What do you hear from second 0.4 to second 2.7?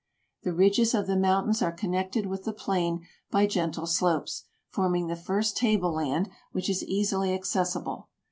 The ridges of the mountains are connected with the